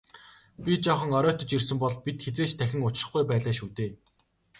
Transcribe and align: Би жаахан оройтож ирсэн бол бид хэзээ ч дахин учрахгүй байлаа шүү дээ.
Би 0.63 0.73
жаахан 0.85 1.11
оройтож 1.19 1.49
ирсэн 1.57 1.77
бол 1.81 1.95
бид 2.05 2.17
хэзээ 2.25 2.47
ч 2.49 2.53
дахин 2.59 2.85
учрахгүй 2.87 3.23
байлаа 3.29 3.53
шүү 3.57 3.69
дээ. 3.77 3.91